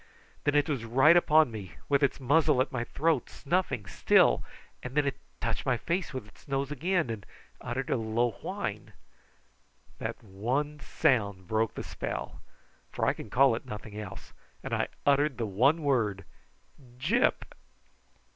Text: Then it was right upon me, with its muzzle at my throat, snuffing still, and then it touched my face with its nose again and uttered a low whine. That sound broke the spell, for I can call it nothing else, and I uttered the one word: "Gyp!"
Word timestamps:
Then 0.45 0.55
it 0.55 0.67
was 0.67 0.83
right 0.83 1.15
upon 1.15 1.51
me, 1.51 1.73
with 1.87 2.01
its 2.01 2.19
muzzle 2.19 2.59
at 2.59 2.71
my 2.71 2.83
throat, 2.85 3.29
snuffing 3.29 3.85
still, 3.85 4.43
and 4.81 4.95
then 4.95 5.05
it 5.05 5.15
touched 5.39 5.63
my 5.63 5.77
face 5.77 6.11
with 6.11 6.27
its 6.27 6.47
nose 6.47 6.71
again 6.71 7.11
and 7.11 7.23
uttered 7.61 7.91
a 7.91 7.97
low 7.97 8.31
whine. 8.41 8.93
That 9.99 10.15
sound 10.81 11.47
broke 11.47 11.75
the 11.75 11.83
spell, 11.83 12.41
for 12.91 13.05
I 13.05 13.13
can 13.13 13.29
call 13.29 13.53
it 13.53 13.67
nothing 13.67 13.95
else, 13.95 14.33
and 14.63 14.73
I 14.73 14.87
uttered 15.05 15.37
the 15.37 15.45
one 15.45 15.83
word: 15.83 16.25
"Gyp!" 16.97 17.43